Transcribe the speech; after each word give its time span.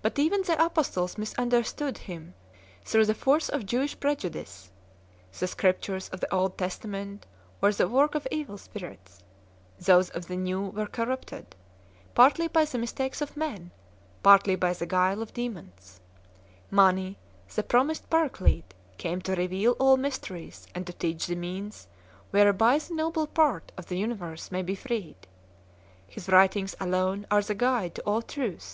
But 0.00 0.18
even 0.18 0.40
the 0.40 0.56
apostles 0.64 1.18
misunderstood 1.18 1.98
him 1.98 2.32
through 2.86 3.04
the 3.04 3.12
force 3.14 3.50
of 3.50 3.66
Jewish 3.66 4.00
prejudice; 4.00 4.72
the 5.38 5.46
Scriptures 5.46 6.08
of 6.08 6.20
the 6.20 6.34
Old 6.34 6.56
Testament 6.56 7.26
were 7.60 7.70
the 7.70 7.86
work 7.86 8.14
of 8.14 8.26
evil 8.30 8.56
spirits; 8.56 9.18
those 9.78 10.08
of 10.08 10.26
the 10.26 10.38
New 10.38 10.68
were 10.68 10.86
corrupted, 10.86 11.54
partly 12.14 12.48
by 12.48 12.64
the 12.64 12.78
mistakes 12.78 13.20
of 13.20 13.36
men, 13.36 13.72
partly 14.22 14.56
by 14.56 14.72
the 14.72 14.86
guile 14.86 15.20
of 15.20 15.34
demons; 15.34 16.00
Mani, 16.70 17.18
the 17.54 17.62
promised 17.62 18.08
Paraclete, 18.08 18.72
came 18.96 19.20
to 19.20 19.34
reveal 19.34 19.72
all 19.72 19.98
mysteries 19.98 20.66
and 20.74 20.86
to 20.86 20.94
teach 20.94 21.26
the 21.26 21.36
means 21.36 21.88
whereby 22.30 22.78
the 22.78 22.94
nobler 22.94 23.26
part 23.26 23.70
of 23.76 23.88
the 23.88 23.98
universe 23.98 24.50
may 24.50 24.62
be 24.62 24.74
freed; 24.74 25.26
his 26.06 26.30
writings 26.30 26.74
alone 26.80 27.26
are 27.30 27.42
the 27.42 27.54
guide 27.54 27.94
to 27.96 28.02
all 28.04 28.22
truth. 28.22 28.70